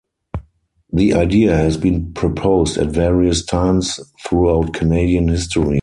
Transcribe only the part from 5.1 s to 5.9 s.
history.